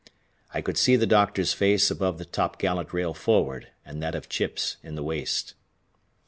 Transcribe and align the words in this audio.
I 0.51 0.61
could 0.61 0.79
see 0.79 0.95
the 0.95 1.05
"doctor's" 1.05 1.53
face 1.53 1.91
above 1.91 2.17
the 2.17 2.25
topgallant 2.25 2.91
rail 2.91 3.13
forward 3.13 3.67
and 3.85 4.01
that 4.01 4.15
of 4.15 4.29
Chips 4.29 4.77
in 4.81 4.95
the 4.95 5.03
waist. 5.03 5.53